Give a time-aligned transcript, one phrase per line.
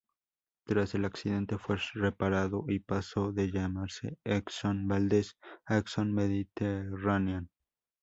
[0.65, 7.51] Tras el accidente fue reparado y pasó de llamarse "Exxon Valdez" a "Exxon Mediterranean".